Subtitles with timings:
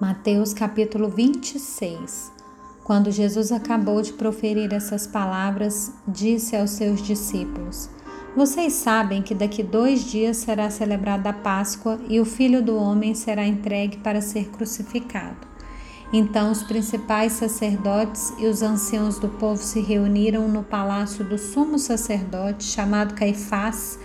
[0.00, 2.32] Mateus capítulo 26
[2.82, 7.88] Quando Jesus acabou de proferir essas palavras, disse aos seus discípulos:
[8.36, 13.14] Vocês sabem que daqui dois dias será celebrada a Páscoa e o Filho do Homem
[13.14, 15.46] será entregue para ser crucificado.
[16.12, 21.78] Então os principais sacerdotes e os anciãos do povo se reuniram no palácio do sumo
[21.78, 23.96] sacerdote, chamado Caifás,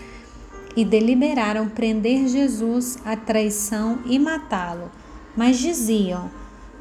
[0.76, 4.92] e deliberaram prender Jesus à traição e matá-lo
[5.40, 6.30] mas diziam: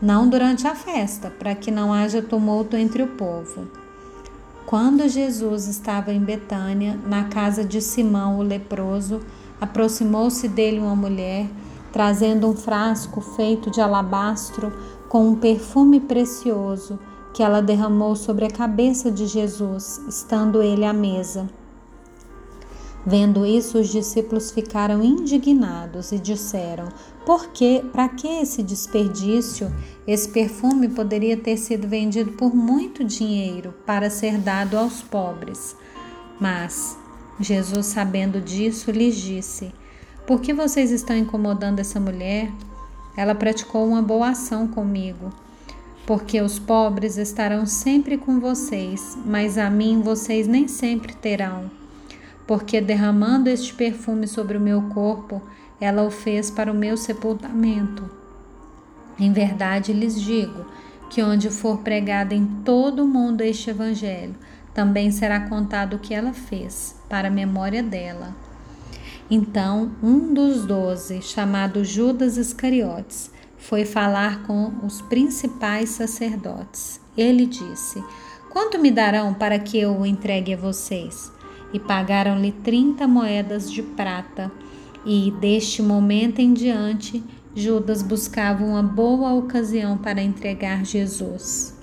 [0.02, 3.68] não durante a festa, para que não haja tumulto entre o povo.
[4.66, 9.20] Quando Jesus estava em Betânia, na casa de Simão o leproso,
[9.60, 11.46] aproximou-se dele uma mulher,
[11.92, 14.72] trazendo um frasco feito de alabastro
[15.08, 16.98] com um perfume precioso
[17.32, 21.48] que ela derramou sobre a cabeça de Jesus, estando ele à mesa.
[23.08, 26.90] Vendo isso, os discípulos ficaram indignados e disseram:
[27.24, 29.72] Por que, para que esse desperdício?
[30.06, 35.74] Esse perfume poderia ter sido vendido por muito dinheiro para ser dado aos pobres.
[36.38, 36.98] Mas
[37.40, 39.72] Jesus, sabendo disso, lhes disse:
[40.26, 42.52] Por que vocês estão incomodando essa mulher?
[43.16, 45.32] Ela praticou uma boa ação comigo.
[46.06, 51.77] Porque os pobres estarão sempre com vocês, mas a mim vocês nem sempre terão
[52.48, 55.42] porque derramando este perfume sobre o meu corpo,
[55.78, 58.10] ela o fez para o meu sepultamento.
[59.20, 60.64] Em verdade lhes digo
[61.10, 64.34] que onde for pregado em todo o mundo este evangelho,
[64.72, 68.34] também será contado o que ela fez, para a memória dela.
[69.30, 76.98] Então, um dos doze, chamado Judas Iscariotes, foi falar com os principais sacerdotes.
[77.14, 78.02] Ele disse:
[78.50, 81.30] Quanto me darão para que eu o entregue a vocês?
[81.72, 84.50] E pagaram-lhe trinta moedas de prata.
[85.04, 87.22] E deste momento em diante,
[87.54, 91.76] Judas buscava uma boa ocasião para entregar Jesus.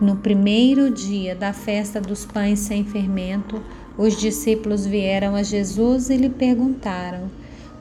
[0.00, 3.62] No primeiro dia da festa dos pães sem fermento,
[3.96, 7.30] os discípulos vieram a Jesus e lhe perguntaram: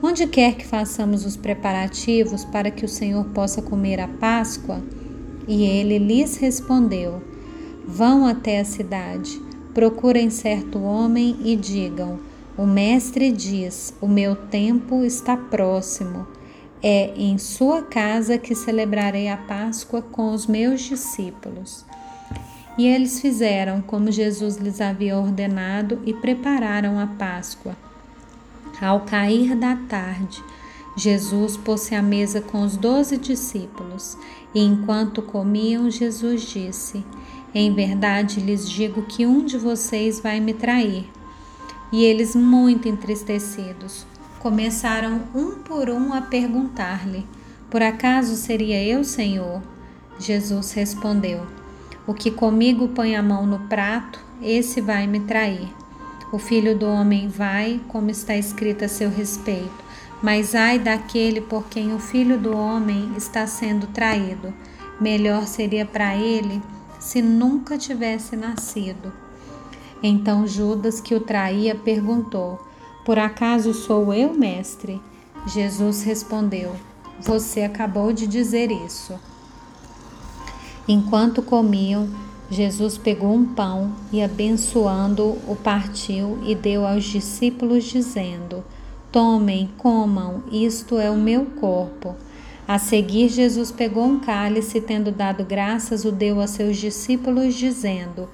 [0.02, 4.82] Onde quer que façamos os preparativos para que o Senhor possa comer a Páscoa?
[5.48, 7.22] E ele lhes respondeu:
[7.88, 9.42] Vão até a cidade
[9.74, 12.20] procurem certo homem e digam:
[12.58, 16.28] O Mestre diz: O meu tempo está próximo.
[16.82, 21.86] É em sua casa que celebrarei a Páscoa com os meus discípulos.
[22.78, 27.76] E eles fizeram como Jesus lhes havia ordenado e prepararam a Páscoa.
[28.82, 30.44] Ao cair da tarde,
[30.98, 34.18] Jesus pôs-se à mesa com os doze discípulos,
[34.54, 37.04] e enquanto comiam, Jesus disse:
[37.54, 41.08] em verdade lhes digo que um de vocês vai me trair.
[41.92, 44.08] E eles, muito entristecidos,
[44.40, 47.26] começaram um por um a perguntar-lhe:
[47.70, 49.62] Por acaso seria eu, Senhor?
[50.18, 51.46] Jesus respondeu:
[52.08, 55.70] O que comigo põe a mão no prato, esse vai me trair.
[56.32, 59.84] O filho do homem vai, como está escrito a seu respeito,
[60.24, 64.52] mas ai daquele por quem o filho do homem está sendo traído.
[65.00, 66.60] Melhor seria para ele
[67.04, 69.12] se nunca tivesse nascido.
[70.02, 72.66] Então Judas, que o traía, perguntou:
[73.06, 75.02] Por acaso sou eu, mestre?
[75.46, 76.74] Jesus respondeu:
[77.20, 79.20] Você acabou de dizer isso.
[80.88, 82.08] Enquanto comiam,
[82.50, 88.64] Jesus pegou um pão e, abençoando, o partiu e deu aos discípulos, dizendo:
[89.12, 92.16] Tomem, comam, isto é o meu corpo.
[92.66, 98.30] A seguir, Jesus pegou um cálice, tendo dado graças, o deu a seus discípulos, dizendo: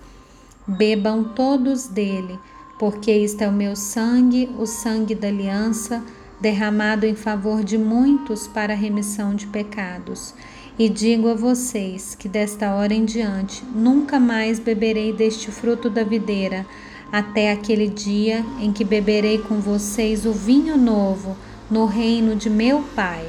[0.67, 2.37] Bebam todos dele,
[2.77, 6.03] porque isto é o meu sangue, o sangue da aliança,
[6.39, 10.35] derramado em favor de muitos para a remissão de pecados.
[10.77, 16.03] E digo a vocês que desta hora em diante nunca mais beberei deste fruto da
[16.03, 16.67] videira,
[17.11, 21.35] até aquele dia em que beberei com vocês o vinho novo
[21.69, 23.27] no reino de meu Pai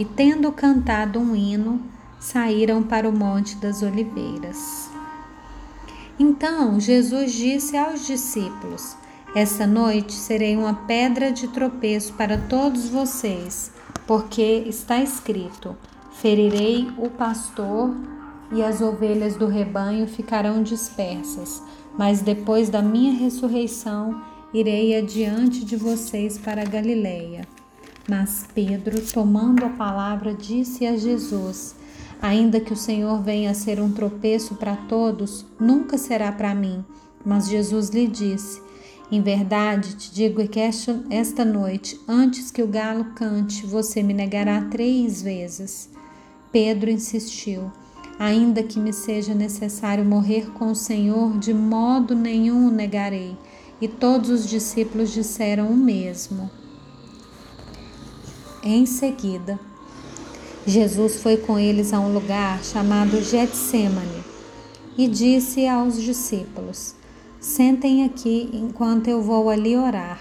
[0.00, 1.78] e, tendo cantado um hino,
[2.18, 4.88] saíram para o Monte das Oliveiras.
[6.18, 8.96] Então Jesus disse aos discípulos:
[9.36, 13.72] Essa noite serei uma pedra de tropeço para todos vocês,
[14.06, 15.76] porque está escrito:
[16.12, 17.94] Ferirei o pastor
[18.52, 21.62] e as ovelhas do rebanho ficarão dispersas,
[21.98, 24.22] mas depois da minha ressurreição
[24.54, 27.59] irei adiante de vocês para a Galileia.
[28.10, 31.76] Mas Pedro, tomando a palavra, disse a Jesus:
[32.20, 36.84] Ainda que o Senhor venha a ser um tropeço para todos, nunca será para mim.
[37.24, 38.60] Mas Jesus lhe disse:
[39.12, 44.60] Em verdade te digo que esta noite, antes que o galo cante, você me negará
[44.62, 45.88] três vezes.
[46.50, 47.70] Pedro insistiu:
[48.18, 53.36] Ainda que me seja necessário morrer com o Senhor, de modo nenhum o negarei.
[53.80, 56.50] E todos os discípulos disseram o mesmo.
[58.62, 59.58] Em seguida,
[60.66, 64.22] Jesus foi com eles a um lugar chamado Getsemane
[64.98, 66.94] e disse aos discípulos:
[67.40, 70.20] Sentem aqui enquanto eu vou ali orar.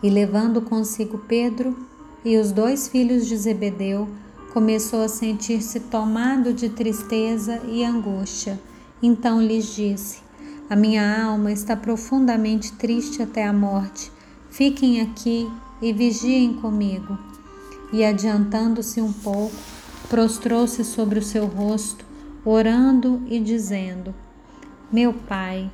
[0.00, 1.76] E levando consigo Pedro
[2.24, 4.08] e os dois filhos de Zebedeu,
[4.52, 8.56] começou a sentir-se tomado de tristeza e angústia.
[9.02, 10.20] Então lhes disse:
[10.70, 14.12] A minha alma está profundamente triste até a morte.
[14.48, 17.18] Fiquem aqui e vigiem comigo.
[17.92, 19.56] E adiantando-se um pouco,
[20.08, 22.04] prostrou-se sobre o seu rosto,
[22.44, 24.14] orando e dizendo:
[24.92, 25.70] Meu Pai,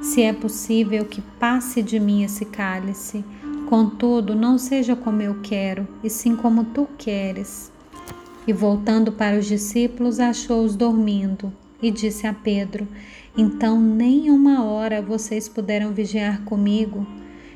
[0.00, 3.24] se é possível que passe de mim esse cálice,
[3.68, 7.72] contudo, não seja como eu quero, e sim como tu queres.
[8.46, 12.86] E voltando para os discípulos, achou-os dormindo e disse a Pedro:
[13.36, 17.06] Então nem uma hora vocês puderam vigiar comigo?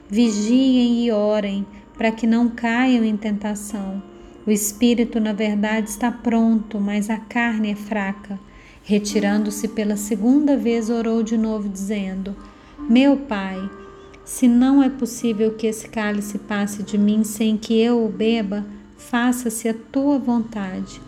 [0.08, 1.66] Vigiem e orem,
[1.98, 4.00] para que não caiam em tentação.
[4.46, 8.38] O espírito, na verdade, está pronto, mas a carne é fraca.
[8.84, 12.34] Retirando-se pela segunda vez, orou de novo, dizendo:
[12.88, 13.68] Meu pai,
[14.24, 18.64] se não é possível que esse cálice passe de mim sem que eu o beba,
[18.96, 21.00] faça-se a tua vontade.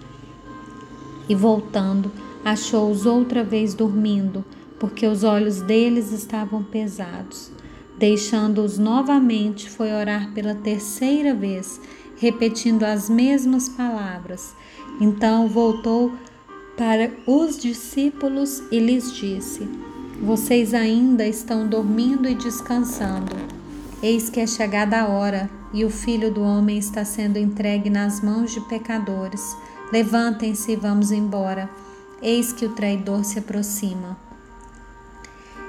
[1.28, 2.10] E voltando,
[2.44, 4.44] achou-os outra vez dormindo,
[4.78, 7.52] porque os olhos deles estavam pesados.
[8.00, 11.78] Deixando-os novamente, foi orar pela terceira vez,
[12.16, 14.54] repetindo as mesmas palavras.
[14.98, 16.10] Então voltou
[16.78, 19.68] para os discípulos e lhes disse:
[20.18, 23.36] Vocês ainda estão dormindo e descansando.
[24.02, 28.22] Eis que é chegada a hora e o filho do homem está sendo entregue nas
[28.22, 29.54] mãos de pecadores.
[29.92, 31.68] Levantem-se e vamos embora.
[32.22, 34.29] Eis que o traidor se aproxima.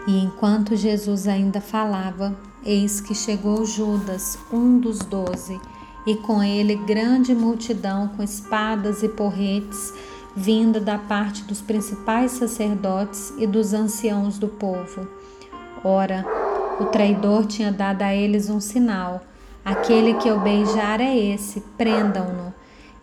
[0.07, 5.59] E enquanto Jesus ainda falava, eis que chegou Judas, um dos doze,
[6.05, 9.93] e com ele grande multidão com espadas e porretes,
[10.35, 15.07] vinda da parte dos principais sacerdotes e dos anciãos do povo.
[15.83, 16.25] Ora,
[16.79, 19.21] o traidor tinha dado a eles um sinal:
[19.63, 22.53] aquele que eu beijar é esse, prendam-no.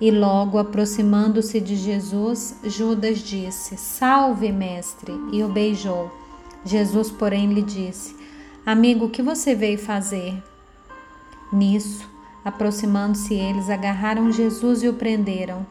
[0.01, 5.13] E logo aproximando-se de Jesus, Judas disse: Salve, mestre!
[5.33, 6.11] E o beijou.
[6.65, 8.17] Jesus, porém, lhe disse:
[8.65, 10.43] Amigo, o que você veio fazer?
[11.53, 12.09] Nisso,
[12.45, 15.67] aproximando-se eles, agarraram Jesus e o prenderam.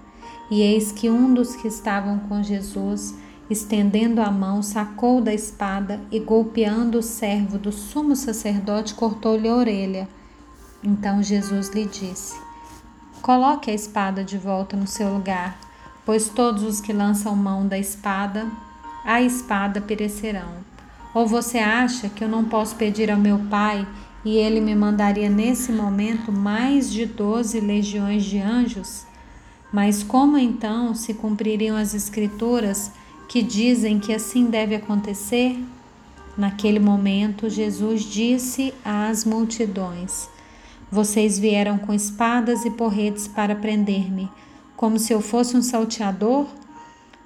[0.49, 3.13] E eis que um dos que estavam com Jesus,
[3.49, 9.55] estendendo a mão, sacou da espada e, golpeando o servo do sumo sacerdote, cortou-lhe a
[9.55, 10.07] orelha.
[10.83, 12.39] Então Jesus lhe disse:
[13.21, 15.59] Coloque a espada de volta no seu lugar,
[16.05, 18.47] pois todos os que lançam mão da espada,
[19.03, 20.66] a espada perecerão.
[21.17, 23.87] Ou você acha que eu não posso pedir ao meu Pai
[24.23, 29.03] e ele me mandaria nesse momento mais de doze legiões de anjos?
[29.73, 32.91] Mas como então se cumpririam as Escrituras
[33.27, 35.59] que dizem que assim deve acontecer?
[36.37, 40.29] Naquele momento, Jesus disse às multidões:
[40.91, 44.29] Vocês vieram com espadas e porretes para prender-me,
[44.75, 46.45] como se eu fosse um salteador?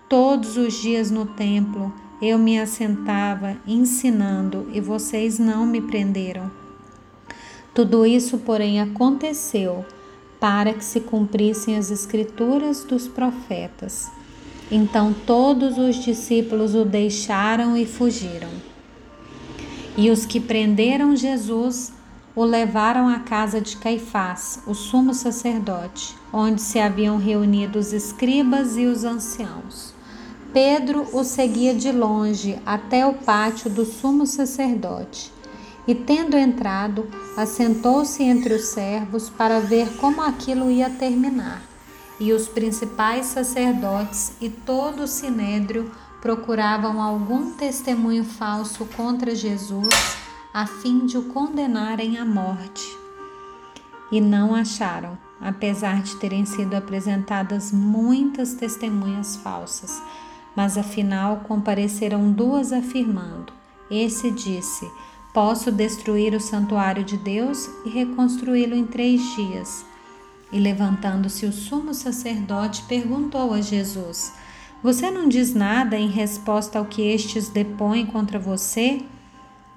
[0.08, 6.52] Todos os dias no templo eu me assentava ensinando e vocês não me prenderam.
[7.74, 9.86] Tudo isso, porém, aconteceu
[10.40, 14.12] para que se cumprissem as escrituras dos profetas.
[14.70, 18.50] Então todos os discípulos o deixaram e fugiram.
[19.98, 21.94] E os que prenderam Jesus
[22.36, 28.78] o levaram à casa de Caifás, o sumo sacerdote, onde se haviam reunido os escribas
[28.78, 29.94] e os anciãos.
[30.54, 35.32] Pedro o seguia de longe até o pátio do sumo sacerdote
[35.88, 41.64] e, tendo entrado, assentou-se entre os servos para ver como aquilo ia terminar.
[42.20, 45.90] E os principais sacerdotes e todo o sinédrio
[46.22, 49.90] procuravam algum testemunho falso contra Jesus,
[50.54, 52.86] a fim de o condenarem à morte.
[54.12, 60.02] E não acharam, apesar de terem sido apresentadas muitas testemunhas falsas.
[60.56, 63.54] Mas afinal compareceram duas afirmando:
[63.90, 64.90] Esse disse:
[65.34, 69.86] Posso destruir o santuário de Deus e reconstruí-lo em três dias.
[70.52, 74.34] E levantando-se o sumo sacerdote, perguntou a Jesus:
[74.84, 79.02] Você não diz nada em resposta ao que estes depõem contra você?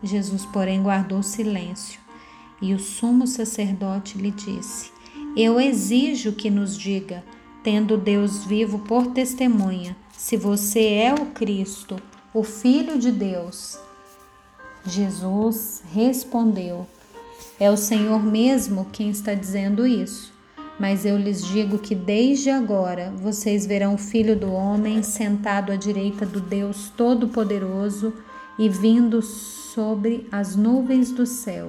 [0.03, 2.01] Jesus, porém, guardou silêncio.
[2.61, 4.91] E o sumo sacerdote lhe disse:
[5.37, 7.25] Eu exijo que nos diga:
[7.63, 11.97] tendo Deus vivo por testemunha, se você é o Cristo,
[12.33, 13.79] o Filho de Deus.
[14.87, 16.87] Jesus respondeu:
[17.59, 20.33] É o Senhor mesmo quem está dizendo isso.
[20.79, 25.77] Mas eu lhes digo que desde agora vocês verão o Filho do Homem sentado à
[25.77, 28.13] direita do Deus Todo-Poderoso
[28.59, 31.69] e vindo sobre as nuvens do céu.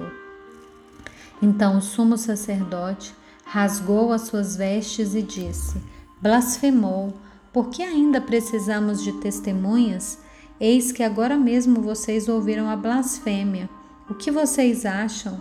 [1.40, 5.76] Então o sumo sacerdote rasgou as suas vestes e disse:
[6.20, 7.12] Blasfemou,
[7.56, 10.18] por que ainda precisamos de testemunhas?
[10.60, 13.66] Eis que agora mesmo vocês ouviram a blasfêmia.
[14.10, 15.40] O que vocês acham?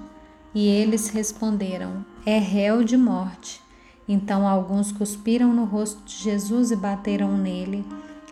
[0.54, 3.62] E eles responderam: É réu de morte.
[4.08, 7.84] Então alguns cuspiram no rosto de Jesus e bateram nele,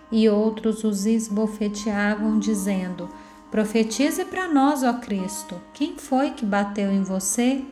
[0.09, 3.09] e outros os esbofeteavam, dizendo:
[3.51, 7.65] Profetize para nós, ó Cristo, quem foi que bateu em você?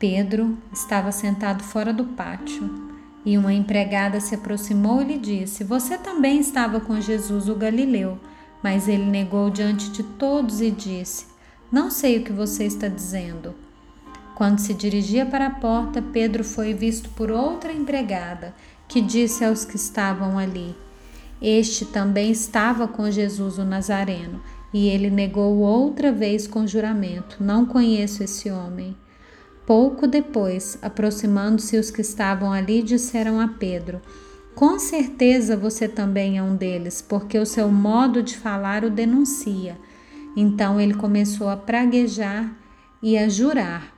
[0.00, 2.90] Pedro estava sentado fora do pátio
[3.24, 8.18] e uma empregada se aproximou e lhe disse: Você também estava com Jesus o Galileu.
[8.62, 11.26] Mas ele negou diante de todos e disse:
[11.70, 13.54] Não sei o que você está dizendo.
[14.34, 18.54] Quando se dirigia para a porta, Pedro foi visto por outra empregada,
[18.88, 20.74] que disse aos que estavam ali:
[21.40, 24.40] Este também estava com Jesus o Nazareno.
[24.72, 28.96] E ele negou outra vez com juramento: Não conheço esse homem.
[29.70, 34.02] Pouco depois, aproximando-se os que estavam ali, disseram a Pedro:
[34.52, 39.78] Com certeza você também é um deles, porque o seu modo de falar o denuncia.
[40.36, 42.52] Então ele começou a praguejar
[43.00, 43.94] e a jurar: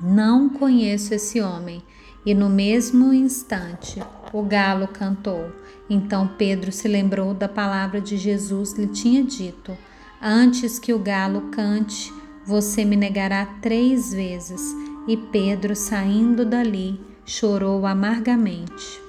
[0.00, 1.82] Não conheço esse homem.
[2.24, 4.02] E no mesmo instante,
[4.32, 5.52] o galo cantou.
[5.90, 9.76] Então Pedro se lembrou da palavra de Jesus lhe tinha dito:
[10.18, 12.10] Antes que o galo cante,
[12.48, 14.62] você me negará três vezes.
[15.06, 19.07] E Pedro, saindo dali, chorou amargamente.